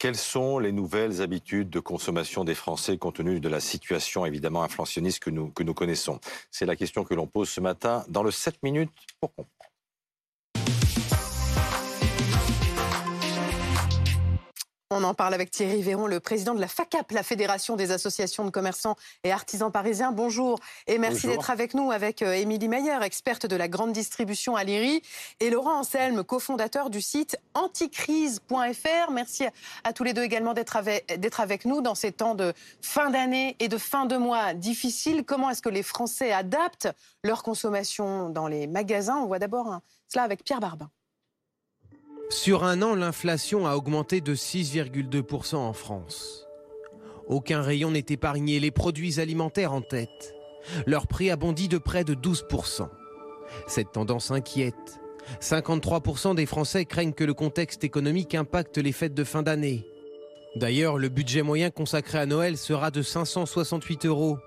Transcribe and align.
Quelles 0.00 0.16
sont 0.16 0.58
les 0.58 0.72
nouvelles 0.72 1.20
habitudes 1.20 1.68
de 1.68 1.78
consommation 1.78 2.42
des 2.42 2.54
Français 2.54 2.96
compte 2.96 3.16
tenu 3.16 3.38
de 3.38 3.48
la 3.50 3.60
situation 3.60 4.24
évidemment 4.24 4.62
inflationniste 4.62 5.22
que 5.22 5.28
nous, 5.28 5.74
connaissons? 5.74 6.20
C'est 6.50 6.64
la 6.64 6.74
question 6.74 7.04
que 7.04 7.12
l'on 7.12 7.26
pose 7.26 7.50
ce 7.50 7.60
matin 7.60 8.02
dans 8.08 8.22
le 8.22 8.30
7 8.30 8.62
minutes 8.62 8.90
pour. 9.20 9.30
On 14.92 15.04
en 15.04 15.14
parle 15.14 15.34
avec 15.34 15.52
Thierry 15.52 15.82
Véron, 15.82 16.08
le 16.08 16.18
président 16.18 16.52
de 16.52 16.60
la 16.60 16.66
FACAP, 16.66 17.12
la 17.12 17.22
Fédération 17.22 17.76
des 17.76 17.92
associations 17.92 18.44
de 18.44 18.50
commerçants 18.50 18.96
et 19.22 19.30
artisans 19.30 19.70
parisiens. 19.70 20.10
Bonjour 20.10 20.58
et 20.88 20.98
merci 20.98 21.28
d'être 21.28 21.50
avec 21.50 21.74
nous 21.74 21.92
avec 21.92 22.22
euh, 22.22 22.32
Émilie 22.32 22.66
Meyer, 22.66 22.98
experte 23.02 23.46
de 23.46 23.54
la 23.54 23.68
grande 23.68 23.92
distribution 23.92 24.56
à 24.56 24.64
l'IRI, 24.64 25.00
et 25.38 25.50
Laurent 25.50 25.78
Anselme, 25.78 26.24
cofondateur 26.24 26.90
du 26.90 27.00
site 27.00 27.36
anticrise.fr. 27.54 29.12
Merci 29.12 29.44
à 29.84 29.92
tous 29.92 30.02
les 30.02 30.12
deux 30.12 30.24
également 30.24 30.54
d'être 30.54 30.76
avec, 30.76 31.64
nous 31.66 31.82
dans 31.82 31.94
ces 31.94 32.10
temps 32.10 32.34
de 32.34 32.52
fin 32.82 33.10
d'année 33.10 33.54
et 33.60 33.68
de 33.68 33.78
fin 33.78 34.06
de 34.06 34.16
mois 34.16 34.54
difficiles. 34.54 35.22
Comment 35.24 35.50
est-ce 35.50 35.62
que 35.62 35.68
les 35.68 35.84
Français 35.84 36.32
adaptent 36.32 36.88
leur 37.22 37.44
consommation 37.44 38.28
dans 38.28 38.48
les 38.48 38.66
magasins? 38.66 39.18
On 39.18 39.26
voit 39.26 39.38
d'abord 39.38 39.78
cela 40.08 40.24
avec 40.24 40.42
Pierre 40.42 40.58
Barbin. 40.58 40.90
Sur 42.30 42.62
un 42.62 42.80
an, 42.80 42.94
l'inflation 42.94 43.66
a 43.66 43.74
augmenté 43.74 44.20
de 44.20 44.36
6,2% 44.36 45.56
en 45.56 45.72
France. 45.72 46.46
Aucun 47.26 47.60
rayon 47.60 47.90
n'est 47.90 48.06
épargné, 48.08 48.60
les 48.60 48.70
produits 48.70 49.18
alimentaires 49.18 49.72
en 49.72 49.82
tête. 49.82 50.36
Leur 50.86 51.08
prix 51.08 51.30
a 51.30 51.36
bondi 51.36 51.66
de 51.66 51.76
près 51.76 52.04
de 52.04 52.14
12%. 52.14 52.88
Cette 53.66 53.90
tendance 53.90 54.30
inquiète. 54.30 55.00
53% 55.40 56.36
des 56.36 56.46
Français 56.46 56.84
craignent 56.84 57.12
que 57.12 57.24
le 57.24 57.34
contexte 57.34 57.82
économique 57.82 58.36
impacte 58.36 58.78
les 58.78 58.92
fêtes 58.92 59.14
de 59.14 59.24
fin 59.24 59.42
d'année. 59.42 59.84
D'ailleurs, 60.54 60.98
le 60.98 61.08
budget 61.08 61.42
moyen 61.42 61.70
consacré 61.70 62.18
à 62.18 62.26
Noël 62.26 62.56
sera 62.56 62.92
de 62.92 63.02
568 63.02 64.06
euros, 64.06 64.38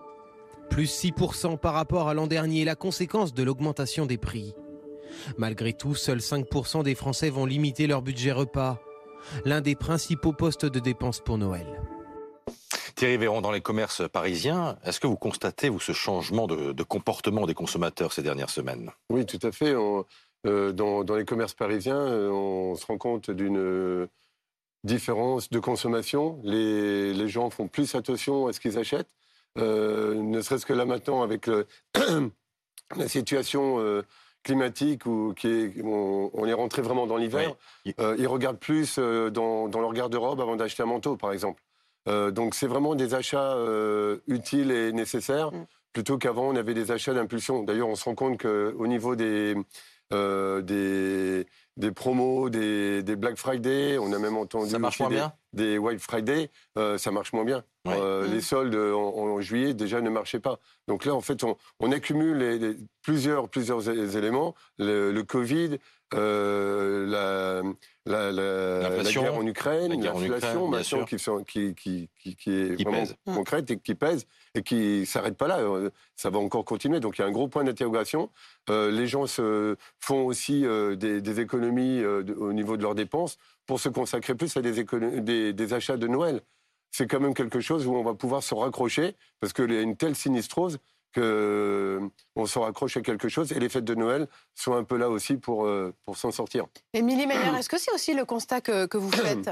plus 0.69 0.89
6% 0.89 1.57
par 1.57 1.73
rapport 1.73 2.07
à 2.07 2.13
l'an 2.13 2.27
dernier, 2.27 2.63
la 2.63 2.75
conséquence 2.75 3.33
de 3.33 3.43
l'augmentation 3.43 4.05
des 4.05 4.17
prix. 4.17 4.55
Malgré 5.37 5.73
tout, 5.73 5.95
seuls 5.95 6.19
5% 6.19 6.83
des 6.83 6.95
Français 6.95 7.29
vont 7.29 7.45
limiter 7.45 7.87
leur 7.87 8.01
budget 8.01 8.31
repas, 8.31 8.79
l'un 9.45 9.61
des 9.61 9.75
principaux 9.75 10.33
postes 10.33 10.65
de 10.65 10.79
dépenses 10.79 11.19
pour 11.19 11.37
Noël. 11.37 11.81
Thierry 12.95 13.17
Véron, 13.17 13.41
dans 13.41 13.51
les 13.51 13.61
commerces 13.61 14.07
parisiens, 14.07 14.77
est-ce 14.85 14.99
que 14.99 15.07
vous 15.07 15.17
constatez, 15.17 15.69
vous, 15.69 15.79
ce 15.79 15.91
changement 15.91 16.47
de, 16.47 16.83
comportement 16.83 17.45
des 17.45 17.53
consommateurs 17.53 18.13
ces 18.13 18.21
dernières 18.21 18.49
semaines? 18.49 18.91
Oui, 19.09 19.25
tout 19.25 19.39
à 19.41 19.51
fait. 19.51 19.73
Euh, 20.45 20.71
dans, 20.73 21.03
les 21.15 21.25
commerces 21.25 21.53
parisiens, 21.53 21.99
euh, 21.99 22.29
on 22.29 22.75
se 22.75 22.85
rend 22.85 22.97
compte 22.97 23.31
d'une 23.31 23.57
euh, 23.57 24.07
différence 24.83 25.49
de 25.49 25.59
consommation. 25.59 26.39
Les, 26.43 27.27
gens 27.27 27.49
font 27.49 27.67
plus 27.67 27.95
attention 27.95 28.47
à 28.47 28.53
ce 28.53 28.59
qu'ils 28.59 28.77
achètent. 28.77 29.13
ne 29.55 30.41
serait-ce 30.41 30.65
que 30.65 30.73
là 30.73 30.85
maintenant, 30.85 31.23
avec 31.23 31.49
la 32.95 33.07
situation 33.07 34.03
climatique 34.43 35.05
ou 35.05 35.33
qui 35.35 35.47
est, 35.47 35.83
on, 35.83 36.45
est 36.45 36.53
rentré 36.53 36.81
vraiment 36.81 37.07
dans 37.07 37.17
l'hiver, 37.17 37.55
euh, 37.99 38.15
ils 38.19 38.27
regardent 38.27 38.59
plus 38.59 38.97
euh, 38.99 39.29
dans, 39.29 39.67
leur 39.67 39.93
garde-robe 39.93 40.41
avant 40.41 40.55
d'acheter 40.55 40.83
un 40.83 40.87
manteau, 40.87 41.15
par 41.15 41.31
exemple. 41.31 41.61
Euh, 42.09 42.31
donc 42.31 42.53
c'est 42.53 42.67
vraiment 42.67 42.95
des 42.95 43.13
achats 43.15 43.57
utiles 44.27 44.71
et 44.71 44.91
nécessaires, 44.91 45.51
mm. 45.51 45.65
plutôt 45.93 46.17
qu'avant 46.17 46.49
on 46.49 46.55
avait 46.55 46.73
des 46.73 46.91
achats 46.91 47.13
d'impulsion. 47.13 47.63
D'ailleurs, 47.63 47.87
on 47.87 47.95
se 47.95 48.03
rend 48.05 48.15
compte 48.15 48.41
qu'au 48.41 48.87
niveau 48.87 49.15
des, 49.15 49.55
des, 50.11 51.47
des 51.77 51.91
promos, 51.91 52.49
des, 52.49 53.01
Black 53.15 53.37
Friday, 53.37 53.97
on 53.97 54.11
a 54.13 54.19
même 54.19 54.37
entendu 54.37 54.71
ça 54.71 54.79
marche 54.79 54.99
moins 54.99 55.09
des, 55.09 55.15
bien? 55.15 55.33
des 55.53 55.77
White 55.77 56.01
Friday, 56.01 56.49
euh, 56.77 56.97
ça 56.97 57.11
marche 57.11 57.31
moins 57.33 57.45
bien. 57.45 57.63
Euh, 57.87 58.27
les 58.27 58.37
mm. 58.37 58.41
soldes 58.41 58.75
en, 58.75 59.41
juillet 59.41 59.73
déjà 59.73 60.01
ne 60.01 60.09
marchaient 60.09 60.39
pas. 60.39 60.59
Donc 60.87 61.05
là, 61.05 61.13
en 61.13 61.21
fait, 61.21 61.43
on, 61.43 61.91
accumule 61.91 62.37
les, 62.37 62.77
plusieurs, 63.01 63.49
plusieurs 63.49 63.89
éléments. 63.89 64.55
Le, 64.77 65.21
Covid, 65.21 65.77
euh, 66.13 67.05
la, 67.07 67.61
la, 68.05 68.31
la, 68.31 69.03
guerre 69.03 69.35
en 69.35 69.45
Ukraine, 69.45 70.01
l'inflation, 70.01 71.43
qui, 71.43 71.75
qui, 71.75 72.09
qui, 72.15 72.35
qui, 72.35 72.51
est 72.51 72.83
vraiment 72.83 72.99
pèse. 72.99 73.15
concrète 73.25 73.71
et 73.71 73.77
qui 73.77 73.95
pèse 73.95 74.27
et 74.55 74.61
qui 74.61 75.01
ne 75.01 75.05
s'arrête 75.05 75.35
pas 75.35 75.47
là. 75.47 75.59
Ça 76.15 76.29
va 76.29 76.39
encore 76.39 76.63
continuer. 76.65 76.99
Donc 76.99 77.17
il 77.17 77.21
y 77.21 77.25
a 77.25 77.27
un 77.27 77.31
gros 77.31 77.47
point 77.47 77.63
d'interrogation. 77.63 78.29
les 78.69 79.07
gens 79.07 79.27
se 79.27 79.75
font 79.99 80.25
aussi 80.25 80.65
des, 80.97 81.39
économies 81.39 81.62
au 81.69 82.53
niveau 82.53 82.77
de 82.77 82.83
leurs 82.83 82.95
dépenses 82.95 83.37
pour 83.65 83.79
se 83.79 83.89
consacrer 83.89 84.35
plus 84.35 84.55
à 84.57 84.61
des, 84.61 85.53
des, 85.53 85.73
achats 85.73 85.97
de 85.97 86.07
Noël. 86.07 86.41
C'est 86.91 87.07
quand 87.07 87.19
même 87.19 87.33
quelque 87.33 87.59
chose 87.59 87.87
où 87.87 87.95
on 87.95 88.03
va 88.03 88.13
pouvoir 88.13 88.43
se 88.43 88.53
raccrocher, 88.53 89.15
parce 89.39 89.53
qu'il 89.53 89.71
y 89.71 89.77
a 89.77 89.81
une 89.81 89.95
telle 89.95 90.15
sinistrose 90.15 90.79
qu'on 91.13 91.21
euh, 91.21 92.09
se 92.45 92.59
raccroche 92.59 92.97
à 92.97 93.01
quelque 93.01 93.29
chose 93.29 93.51
et 93.51 93.59
les 93.59 93.69
fêtes 93.69 93.85
de 93.85 93.93
Noël 93.93 94.27
sont 94.55 94.73
un 94.73 94.83
peu 94.83 94.97
là 94.97 95.09
aussi 95.09 95.37
pour, 95.37 95.65
euh, 95.65 95.93
pour 96.05 96.17
s'en 96.17 96.31
sortir. 96.31 96.65
Émilie 96.93 97.27
Meyer, 97.27 97.55
est-ce 97.57 97.69
que 97.69 97.77
c'est 97.77 97.93
aussi 97.93 98.13
le 98.13 98.25
constat 98.25 98.61
que, 98.61 98.87
que 98.87 98.97
vous 98.97 99.11
faites? 99.11 99.49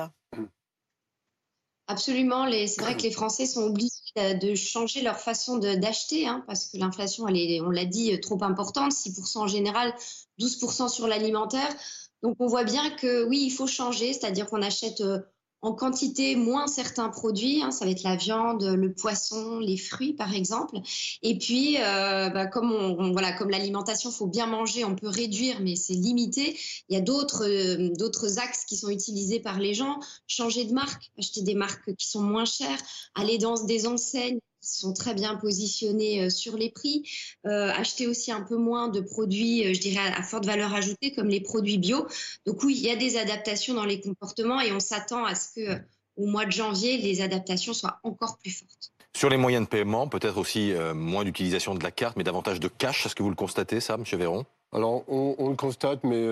Absolument. 1.91 2.47
C'est 2.49 2.81
vrai 2.81 2.95
que 2.95 3.03
les 3.03 3.11
Français 3.11 3.45
sont 3.45 3.63
obligés 3.63 3.89
de 4.15 4.55
changer 4.55 5.01
leur 5.01 5.19
façon 5.19 5.57
d'acheter, 5.57 6.25
hein, 6.25 6.43
parce 6.47 6.67
que 6.67 6.77
l'inflation, 6.77 7.25
on 7.25 7.69
l'a 7.69 7.85
dit, 7.85 8.17
trop 8.21 8.41
importante, 8.43 8.93
6% 8.93 9.39
en 9.39 9.47
général, 9.47 9.93
12% 10.41 10.89
sur 10.89 11.07
l'alimentaire. 11.07 11.73
Donc 12.23 12.35
on 12.39 12.47
voit 12.47 12.63
bien 12.63 12.89
que 12.91 13.23
oui, 13.25 13.39
il 13.43 13.51
faut 13.51 13.67
changer, 13.67 14.13
c'est-à-dire 14.13 14.47
qu'on 14.47 14.61
achète 14.61 15.01
euh, 15.01 15.19
en 15.63 15.73
quantité 15.73 16.35
moins 16.35 16.65
certains 16.65 17.09
produits, 17.09 17.61
hein, 17.61 17.69
ça 17.69 17.85
va 17.85 17.91
être 17.91 18.03
la 18.03 18.15
viande, 18.15 18.63
le 18.63 18.93
poisson, 18.93 19.59
les 19.59 19.77
fruits 19.77 20.13
par 20.13 20.33
exemple. 20.33 20.79
Et 21.21 21.37
puis, 21.37 21.77
euh, 21.77 22.29
bah, 22.29 22.47
comme 22.47 22.71
on, 22.71 23.11
voilà, 23.11 23.31
comme 23.33 23.51
l'alimentation, 23.51 24.11
faut 24.11 24.27
bien 24.27 24.47
manger, 24.47 24.85
on 24.85 24.95
peut 24.95 25.07
réduire, 25.07 25.59
mais 25.61 25.75
c'est 25.75 25.93
limité. 25.93 26.57
Il 26.89 26.95
y 26.95 26.97
a 26.97 27.01
d'autres 27.01 27.47
euh, 27.47 27.89
d'autres 27.95 28.39
axes 28.39 28.65
qui 28.65 28.75
sont 28.75 28.89
utilisés 28.89 29.39
par 29.39 29.59
les 29.59 29.75
gens. 29.75 29.99
Changer 30.25 30.65
de 30.65 30.73
marque, 30.73 31.11
acheter 31.19 31.41
des 31.43 31.55
marques 31.55 31.95
qui 31.95 32.07
sont 32.07 32.23
moins 32.23 32.45
chères, 32.45 32.81
aller 33.13 33.37
dans 33.37 33.63
des 33.63 33.85
enseignes 33.85 34.39
sont 34.61 34.93
très 34.93 35.13
bien 35.13 35.35
positionnés 35.35 36.23
euh, 36.23 36.29
sur 36.29 36.55
les 36.55 36.69
prix, 36.69 37.03
euh, 37.45 37.71
acheter 37.71 38.07
aussi 38.07 38.31
un 38.31 38.41
peu 38.41 38.57
moins 38.57 38.87
de 38.87 39.01
produits, 39.01 39.65
euh, 39.67 39.73
je 39.73 39.79
dirais, 39.79 40.13
à, 40.15 40.23
forte 40.23 40.45
valeur 40.45 40.73
ajoutée, 40.73 41.13
comme 41.13 41.27
les 41.27 41.41
produits 41.41 41.77
bio. 41.77 42.07
Donc 42.45 42.63
oui, 42.63 42.75
il 42.77 42.85
y 42.85 42.91
a 42.91 42.95
des 42.95 43.17
adaptations 43.17 43.73
dans 43.73 43.85
les 43.85 43.99
comportements 43.99 44.61
et 44.61 44.71
on 44.71 44.79
s'attend 44.79 45.25
à 45.25 45.35
ce 45.35 45.53
que 45.55 45.81
au 46.17 46.25
mois 46.25 46.45
de 46.45 46.51
janvier, 46.51 46.97
les 46.97 47.21
adaptations 47.21 47.73
soient 47.73 47.99
encore 48.03 48.37
plus 48.37 48.51
fortes. 48.51 48.91
Sur 49.15 49.29
les 49.29 49.37
moyens 49.37 49.65
de 49.65 49.69
paiement, 49.69 50.07
peut-être 50.07 50.37
aussi 50.37 50.73
moins 50.93 51.23
d'utilisation 51.23 51.73
de 51.73 51.81
la 51.81 51.89
carte, 51.89 52.17
mais 52.17 52.23
davantage 52.23 52.59
de 52.59 52.67
cash. 52.67 53.05
Est-ce 53.05 53.15
que 53.15 53.23
vous 53.23 53.29
le 53.29 53.35
constatez, 53.35 53.79
ça, 53.79 53.95
M. 53.95 54.03
Véron 54.19 54.45
Alors, 54.73 55.03
on, 55.07 55.49
le 55.49 55.55
constate, 55.55 56.03
mais 56.03 56.27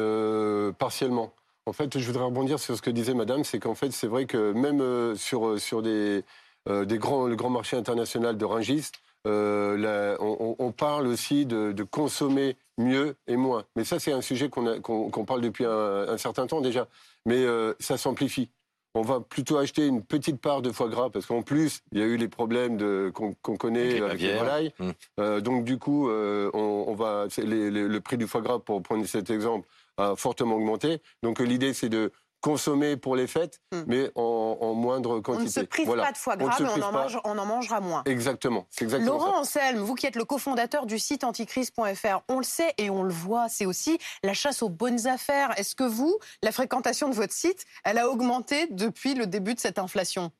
partiellement. 0.77 1.33
En 1.65 1.73
fait, 1.73 1.97
je 1.97 2.05
voudrais 2.05 2.25
rebondir 2.25 2.59
sur 2.59 2.75
ce 2.75 2.81
que 2.81 2.89
disait 2.89 3.13
Madame, 3.13 3.43
c'est 3.45 3.59
qu'en 3.59 3.73
fait, 3.73 3.91
c'est 3.91 4.07
vrai 4.07 4.25
que 4.25 4.51
même 4.51 5.15
sur, 5.15 5.59
sur 5.59 5.81
des, 5.81 6.23
des 6.67 6.97
grands, 6.97 7.25
le 7.25 7.35
grand 7.35 7.49
marché 7.49 7.77
international 7.77 8.37
de 8.37 8.45
Rungis, 8.45 8.91
euh, 9.27 10.15
on, 10.19 10.71
parle 10.71 11.07
aussi 11.07 11.45
de, 11.45 11.83
consommer 11.83 12.55
mieux 12.77 13.15
et 13.27 13.35
moins. 13.35 13.65
Mais 13.75 13.83
ça, 13.83 13.99
c'est 13.99 14.11
un 14.11 14.21
sujet 14.21 14.49
qu'on 14.49 15.25
parle 15.25 15.41
depuis 15.41 15.65
un, 15.65 16.17
certain 16.17 16.47
temps 16.47 16.61
déjà. 16.61 16.87
Mais 17.25 17.43
euh, 17.43 17.73
ça 17.79 17.97
s'amplifie. 17.97 18.49
On 18.95 19.01
va 19.01 19.19
plutôt 19.19 19.57
acheter 19.57 19.85
une 19.85 20.03
petite 20.03 20.41
part 20.41 20.63
de 20.63 20.71
foie 20.71 20.89
gras 20.89 21.09
parce 21.11 21.27
qu'en 21.27 21.43
plus, 21.43 21.81
il 21.91 21.99
y 21.99 22.01
a 22.01 22.05
eu 22.05 22.17
les 22.17 22.27
problèmes 22.27 23.11
qu'on 23.11 23.57
connaît 23.57 24.01
avec, 24.01 24.19
les 24.19 24.35
volailles. 24.35 24.73
Mmh. 24.79 25.39
donc 25.41 25.63
du 25.63 25.77
coup, 25.77 26.09
on, 26.09 26.95
va 26.95 27.27
le 27.37 27.97
prix 27.99 28.17
du 28.17 28.25
foie 28.25 28.41
gras, 28.41 28.59
pour 28.59 28.81
prendre 28.81 29.05
cet 29.05 29.29
exemple, 29.29 29.67
a 29.97 30.15
fortement 30.15 30.55
augmenté. 30.55 31.01
Donc 31.21 31.39
l'idée, 31.39 31.73
c'est 31.73 31.89
de 31.89 32.11
consommer 32.41 32.97
pour 32.97 33.15
les 33.15 33.27
fêtes, 33.27 33.61
hmm. 33.71 33.83
mais 33.87 34.11
en, 34.15 34.73
moindre 34.73 35.19
quantité. 35.19 35.41
On 35.41 35.45
ne 35.45 35.49
se 35.49 35.59
prive 35.61 35.87
pas 35.87 36.11
de 36.11 36.17
foie 36.17 36.37
gras, 36.37 36.55
mais 36.59 36.67
on 37.23 37.37
en, 37.37 37.45
mangera 37.45 37.81
moins. 37.81 38.03
Exactement, 38.05 38.67
c'est 38.69 38.85
exactement 38.85 39.17
Laurent 39.17 39.39
Anselme, 39.39 39.79
vous 39.79 39.95
qui 39.95 40.05
êtes 40.05 40.15
le 40.15 40.25
cofondateur 40.25 40.85
du 40.85 40.99
site 40.99 41.23
anticrise.fr, 41.23 42.21
on 42.27 42.37
le 42.37 42.43
sait 42.43 42.73
et 42.77 42.89
on 42.89 43.03
le 43.03 43.13
voit, 43.13 43.49
c'est 43.49 43.65
aussi 43.65 43.97
la 44.23 44.33
chasse 44.33 44.61
aux 44.63 44.69
bonnes 44.69 45.07
affaires. 45.07 45.57
Est-ce 45.57 45.75
que 45.75 45.83
vous, 45.83 46.17
la 46.43 46.51
fréquentation 46.51 47.09
de 47.09 47.15
votre 47.15 47.33
site, 47.33 47.65
elle 47.83 47.97
a 47.97 48.09
augmenté 48.09 48.67
depuis 48.67 49.15
le 49.15 49.27
début 49.27 49.53
de 49.53 49.59
cette 49.59 49.79
inflation? 49.79 50.31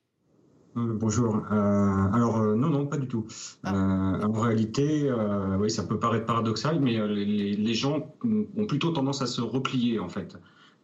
Euh, 0.77 0.93
Bonjour. 0.93 1.41
Euh, 1.51 2.11
alors 2.13 2.37
euh, 2.37 2.55
non, 2.55 2.69
non, 2.69 2.85
pas 2.85 2.97
du 2.97 3.07
tout. 3.07 3.25
Ah. 3.63 3.73
en 3.73 4.31
réalité, 4.31 5.11
oui, 5.59 5.69
ça 5.69 5.83
peut 5.83 5.99
paraître 5.99 6.25
paradoxal, 6.25 6.79
mais 6.79 6.93
les, 7.07 7.55
les, 7.55 7.73
gens 7.73 8.13
ont 8.23 8.65
plutôt 8.65 8.91
tendance 8.91 9.21
à 9.21 9.27
se 9.27 9.41
replier 9.41 9.99
en 9.99 10.09
fait. 10.09 10.37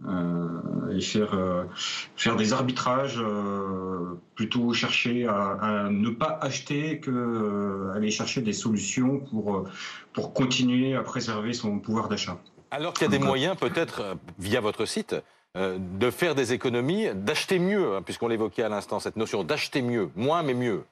Euh, 0.04 0.92
et 0.92 1.00
faire, 1.00 1.34
euh, 1.34 1.64
faire 2.18 2.36
des 2.36 2.52
arbitrages, 2.52 3.18
euh, 3.18 4.20
plutôt 4.36 4.74
chercher 4.74 5.26
à, 5.26 5.88
ne 5.90 6.10
pas 6.10 6.38
acheter 6.42 7.00
que 7.00 7.92
aller 7.96 8.12
chercher 8.12 8.42
des 8.42 8.52
solutions 8.52 9.20
pour, 9.20 9.68
pour 10.12 10.34
continuer 10.34 10.96
à 10.96 11.02
préserver 11.02 11.54
son 11.54 11.80
pouvoir 11.80 12.10
d'achat. 12.10 12.38
Alors 12.72 12.94
qu'il 12.94 13.04
y 13.04 13.16
a 13.16 13.18
des 13.18 13.24
moyens, 13.24 13.56
peut-être 13.56 14.18
via 14.38 14.60
votre 14.60 14.86
site, 14.86 15.16
de 15.56 16.12
faire 16.12 16.36
des 16.36 16.52
économies, 16.52 17.08
d'acheter 17.16 17.58
mieux, 17.58 17.96
hein, 17.96 18.02
puisqu'on 18.02 18.28
l'évoquait 18.28 18.64
à 18.64 18.70
l'instant, 18.70 19.00
cette 19.00 19.16
notion 19.16 19.46
d'acheter 19.46 19.82
mieux, 19.82 20.10
moins 20.16 20.44
mais 20.44 20.54
mieux 20.54 20.84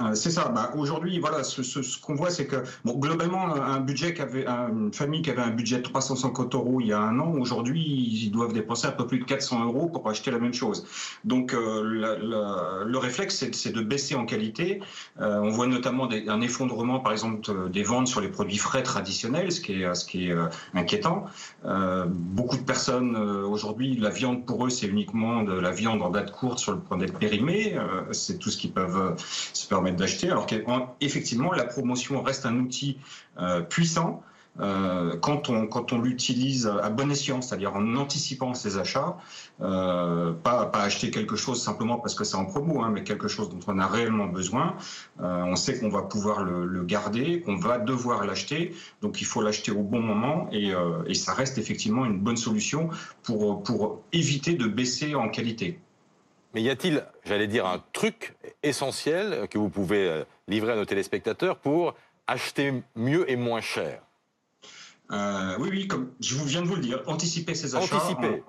euh, 0.00 0.14
c'est 0.14 0.32
ça. 0.32 0.48
Bah, 0.48 0.72
Aujourd'hui, 0.76 1.20
voilà, 1.20 1.44
ce, 1.44 2.00
qu'on 2.00 2.14
voit, 2.16 2.30
c'est 2.30 2.46
que 2.46 2.56
bon, 2.84 2.98
globalement, 2.98 3.54
un 3.54 3.78
budget 3.78 4.14
une 4.18 4.92
famille 4.92 5.22
qui 5.22 5.30
avait 5.30 5.42
un 5.42 5.50
budget 5.50 5.76
de 5.76 5.82
350 5.82 6.54
euros 6.56 6.80
il 6.80 6.88
y 6.88 6.92
a 6.92 6.98
un 6.98 7.20
an, 7.20 7.32
aujourd'hui, 7.38 7.80
ils 7.80 8.30
doivent 8.30 8.52
dépenser 8.52 8.88
un 8.88 8.92
peu 8.92 9.06
plus 9.06 9.20
de 9.20 9.24
400 9.24 9.64
euros 9.64 9.86
pour 9.86 10.08
acheter 10.10 10.32
la 10.32 10.40
même 10.40 10.52
chose. 10.52 10.84
Donc, 11.22 11.54
euh, 11.54 12.84
le 12.84 12.98
réflexe, 12.98 13.44
c'est 13.52 13.70
de 13.70 13.82
baisser 13.82 14.16
en 14.16 14.26
qualité. 14.26 14.80
Euh, 15.20 15.38
on 15.40 15.50
voit 15.50 15.68
notamment 15.68 16.08
un 16.10 16.40
effondrement, 16.40 16.98
par 16.98 17.12
exemple, 17.12 17.70
des 17.70 17.84
ventes 17.84 18.08
sur 18.08 18.20
les 18.20 18.28
produits 18.28 18.58
frais 18.58 18.82
traditionnels, 18.82 19.52
ce 19.52 19.60
qui 19.60 19.82
est 19.82 20.34
inquiétant. 20.74 21.26
beaucoup 21.64 22.56
de 22.56 22.62
personnes 22.62 23.16
aujourd'hui, 23.16 23.96
la 23.96 24.10
viande 24.10 24.44
pour 24.44 24.66
eux, 24.66 24.70
c'est 24.70 24.86
uniquement 24.86 25.44
de 25.44 25.52
la 25.52 25.70
viande 25.70 26.02
en 26.02 26.10
date 26.10 26.32
courte 26.32 26.58
sur 26.58 26.72
le 26.72 26.78
point 26.78 26.96
d'être 26.96 27.18
périmée. 27.18 27.76
c'est 28.10 28.38
tout 28.38 28.50
ce 28.50 28.56
qu'ils 28.56 28.72
peuvent 28.72 29.14
se 29.64 29.68
permettre 29.68 29.96
d'acheter, 29.96 30.30
alors 30.30 30.46
qu'effectivement, 30.46 31.52
la 31.52 31.64
promotion 31.64 32.22
reste 32.22 32.46
un 32.46 32.58
outil 32.58 32.98
euh, 33.38 33.62
puissant. 33.62 34.22
Euh, 34.60 35.16
quand 35.16 35.50
on, 35.50 35.66
quand 35.66 35.92
on 35.92 36.00
l'utilise 36.00 36.68
à 36.68 36.88
bon 36.88 37.10
escient, 37.10 37.42
c'est-à-dire 37.42 37.74
en 37.74 37.96
anticipant 37.96 38.54
ses 38.54 38.78
achats, 38.78 39.16
euh, 39.60 40.32
pas, 40.32 40.66
pas 40.66 40.82
acheter 40.82 41.10
quelque 41.10 41.34
chose 41.34 41.60
simplement 41.60 41.98
parce 41.98 42.14
que 42.14 42.22
c'est 42.22 42.36
en 42.36 42.44
promo, 42.44 42.82
hein, 42.82 42.90
mais 42.92 43.02
quelque 43.02 43.26
chose 43.26 43.48
dont 43.48 43.58
on 43.66 43.80
a 43.80 43.88
réellement 43.88 44.26
besoin. 44.26 44.76
on 45.18 45.56
sait 45.56 45.80
qu'on 45.80 45.88
va 45.88 46.02
pouvoir 46.02 46.44
le, 46.44 46.84
garder, 46.84 47.40
qu'on 47.40 47.56
va 47.56 47.78
devoir 47.78 48.24
l'acheter, 48.24 48.76
donc 49.02 49.20
il 49.20 49.24
faut 49.24 49.42
l'acheter 49.42 49.72
au 49.72 49.82
bon 49.82 50.00
moment 50.00 50.48
et, 50.52 50.72
et, 51.08 51.14
ça 51.14 51.34
reste 51.34 51.58
effectivement 51.58 52.04
une 52.04 52.20
bonne 52.20 52.36
solution 52.36 52.90
pour, 53.24 53.64
pour 53.64 54.02
éviter 54.12 54.54
de 54.54 54.66
baisser 54.68 55.16
en 55.16 55.30
qualité. 55.30 55.80
Mais 56.54 56.62
y 56.62 56.70
a-t-il, 56.70 57.04
j'allais 57.24 57.48
dire, 57.48 57.66
un 57.66 57.82
truc 57.92 58.36
essentiel 58.62 59.48
que 59.48 59.58
vous 59.58 59.68
pouvez 59.68 60.08
euh, 60.08 60.24
livrer 60.46 60.72
à 60.72 60.76
nos 60.76 60.84
téléspectateurs 60.84 61.58
pour 61.58 61.94
acheter 62.26 62.82
mieux 62.94 63.28
et 63.30 63.36
moins 63.36 63.60
cher? 63.60 64.00
Euh, 65.10 65.56
oui, 65.58 65.68
oui, 65.70 65.88
comme 65.88 66.12
je 66.20 66.36
viens 66.36 66.62
de 66.62 66.66
vous 66.66 66.76
le 66.76 66.80
dire, 66.80 67.02
anticiper 67.06 67.54
ses 67.54 67.74
achats 67.74 67.96
anticiper. 67.96 68.42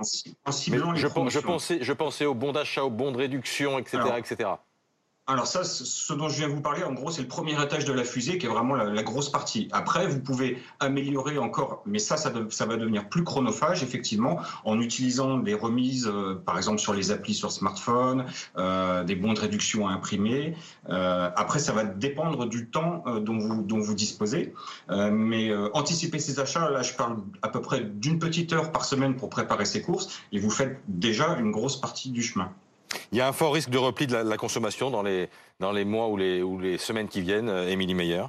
En, 0.45 0.51
ciblant 0.51 0.91
les 0.93 0.99
je, 0.99 1.07
je, 1.07 1.39
pensais, 1.39 1.79
je 1.81 1.93
pensais 1.93 2.25
au 2.25 2.33
bon 2.33 2.53
d'achat, 2.53 2.83
au 2.83 2.89
bon 2.89 3.11
de 3.11 3.17
réduction, 3.17 3.77
etc. 3.77 3.99
etc. 4.17 4.49
Alors 5.27 5.47
ça, 5.47 5.63
ce 5.63 6.13
dont 6.13 6.29
je 6.29 6.37
viens 6.37 6.47
vous 6.47 6.61
parler, 6.61 6.83
en 6.83 6.93
gros, 6.93 7.09
c'est 7.09 7.23
le 7.23 7.27
premier 7.27 7.59
étage 7.59 7.83
de 7.83 7.93
la 7.93 8.03
fusée 8.03 8.37
qui 8.37 8.45
est 8.45 8.49
vraiment 8.49 8.75
la, 8.75 9.01
grosse 9.01 9.31
partie. 9.31 9.67
Après, 9.71 10.05
vous 10.05 10.19
pouvez 10.19 10.61
améliorer 10.79 11.39
encore, 11.39 11.81
mais 11.87 11.97
ça, 11.97 12.15
ça, 12.15 12.29
va 12.29 12.77
devenir 12.77 13.09
plus 13.09 13.23
chronophage, 13.23 13.81
effectivement, 13.81 14.39
en 14.65 14.79
utilisant 14.79 15.39
des 15.39 15.55
remises, 15.55 16.07
euh, 16.07 16.39
par 16.45 16.57
exemple 16.57 16.77
sur 16.77 16.93
les 16.93 17.09
applis 17.09 17.33
sur 17.33 17.51
smartphone, 17.51 18.25
euh, 18.57 19.03
des 19.03 19.15
bons 19.15 19.33
de 19.33 19.39
réduction 19.39 19.87
à 19.87 19.93
imprimer. 19.93 20.55
Euh, 20.89 21.31
après, 21.35 21.57
ça 21.57 21.73
va 21.73 21.85
dépendre 21.85 22.45
du 22.45 22.67
temps 22.67 23.03
dont, 23.19 23.39
vous, 23.39 23.95
disposez. 23.95 24.53
mais 24.89 25.51
anticiper 25.73 26.19
ses 26.19 26.39
achats, 26.39 26.69
là, 26.69 26.83
je 26.83 26.93
parle 26.93 27.17
à 27.41 27.49
peu 27.49 27.61
près 27.61 27.81
d'une 27.81 28.19
petite 28.19 28.53
heure 28.53 28.71
par 28.71 28.85
semaine 28.85 29.15
pour 29.15 29.31
préparer 29.31 29.65
ses 29.65 29.81
courses, 29.81 30.21
et 30.31 30.37
vous 30.37 30.51
faites 30.51 30.79
déjà 30.87 31.35
une 31.39 31.49
grosse 31.49 31.81
partie 31.81 32.11
du 32.11 32.21
chemin. 32.21 32.51
Il 33.11 33.17
y 33.17 33.21
a 33.21 33.27
un 33.27 33.33
fort 33.33 33.53
risque 33.53 33.69
de 33.69 33.77
repli 33.77 34.07
de 34.07 34.15
la, 34.15 34.37
consommation 34.37 34.89
dans 34.89 35.03
les, 35.03 35.29
dans 35.59 35.71
les 35.71 35.85
mois 35.85 36.07
ou 36.09 36.17
les, 36.17 36.41
ou 36.41 36.59
les 36.59 36.77
semaines 36.77 37.07
qui 37.07 37.21
viennent, 37.21 37.49
euh, 37.49 37.69
Émilie 37.69 37.93
Meyer 37.93 38.25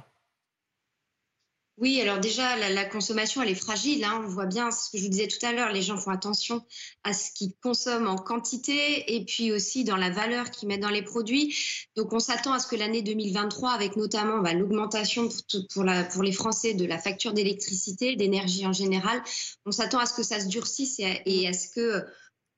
oui, 1.79 2.01
alors 2.01 2.17
déjà, 2.17 2.55
la, 2.55 2.85
consommation, 2.85 3.43
elle 3.43 3.51
est 3.51 3.55
fragile. 3.55 4.03
Hein. 4.03 4.23
On 4.23 4.27
voit 4.27 4.47
bien 4.47 4.71
ce 4.71 4.89
que 4.89 4.97
je 4.97 5.03
vous 5.03 5.09
disais 5.09 5.27
tout 5.27 5.45
à 5.45 5.51
l'heure, 5.51 5.71
les 5.71 5.83
gens 5.83 5.97
font 5.97 6.09
attention 6.09 6.65
à 7.03 7.13
ce 7.13 7.31
qu'ils 7.31 7.53
consomment 7.61 8.07
en 8.07 8.15
quantité 8.15 9.15
et 9.15 9.23
puis 9.23 9.51
aussi 9.51 9.83
dans 9.83 9.95
la 9.95 10.09
valeur 10.09 10.49
qu'ils 10.49 10.67
mettent 10.67 10.81
dans 10.81 10.89
les 10.89 11.03
produits. 11.03 11.55
Donc, 11.95 12.13
on 12.13 12.19
s'attend 12.19 12.53
à 12.53 12.59
ce 12.59 12.65
que 12.65 12.75
l'année 12.75 13.03
2023, 13.03 13.69
avec 13.69 13.95
notamment 13.95 14.39
bah, 14.39 14.53
l'augmentation 14.53 15.29
pour, 15.71 15.85
pour, 16.11 16.23
les 16.23 16.31
Français 16.31 16.73
de 16.73 16.85
la 16.85 16.97
facture 16.97 17.33
d'électricité, 17.33 18.15
d'énergie 18.15 18.65
en 18.65 18.73
général, 18.73 19.21
on 19.67 19.71
s'attend 19.71 19.99
à 19.99 20.07
ce 20.07 20.15
que 20.15 20.23
ça 20.23 20.39
se 20.39 20.47
durcisse 20.47 20.99
et 20.99 21.47
à 21.47 21.53
ce 21.53 21.67
que 21.75 22.03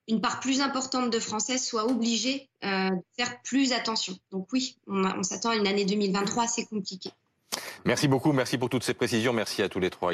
une 0.10 0.22
part 0.22 0.40
plus 0.40 0.60
importante 0.60 1.12
de 1.12 1.20
Français 1.20 1.58
soient 1.58 1.86
obligés 1.86 2.50
euh, 2.66 2.90
de 2.90 3.02
faire 3.16 3.42
plus 3.44 3.72
attention. 3.72 4.18
Donc 4.32 4.48
oui, 4.52 4.76
on, 4.88 5.24
s'attend 5.24 5.52
à 5.52 5.56
une 5.56 5.68
année 5.68 5.86
2023 5.86 6.44
assez 6.44 6.66
compliquée. 6.66 7.12
Merci 7.86 8.08
beaucoup, 8.08 8.34
merci 8.34 8.58
pour 8.58 8.70
toutes 8.70 8.84
ces 8.84 8.94
précisions, 8.94 9.34
merci 9.34 9.62
à 9.62 9.70
tous 9.70 9.80
les 9.80 9.90
trois. 9.90 10.08